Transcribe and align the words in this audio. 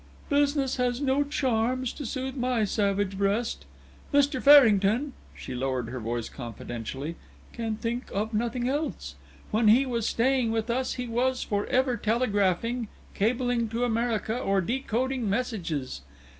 "Business 0.29 0.77
has 0.77 0.99
no 0.99 1.23
charms 1.23 1.93
to 1.93 2.07
soothe 2.07 2.35
my 2.35 2.63
savage 2.65 3.19
breast! 3.19 3.65
Mr. 4.11 4.41
Farrington," 4.41 5.13
she 5.35 5.53
lowered 5.53 5.89
her 5.89 5.99
voice 5.99 6.27
confidentially, 6.27 7.17
"can 7.53 7.75
talk 7.77 8.09
of 8.11 8.33
nothing 8.33 8.67
else. 8.67 9.13
When 9.51 9.67
he 9.67 9.85
was 9.85 10.09
staying 10.09 10.49
with 10.51 10.71
us 10.71 10.93
he 10.93 11.05
was 11.07 11.43
for 11.43 11.67
ever 11.67 11.97
telegraphing, 11.97 12.87
cabling 13.13 13.69
to 13.69 13.83
America, 13.83 14.35
or 14.39 14.59
decoding 14.59 15.29
messages. 15.29 16.01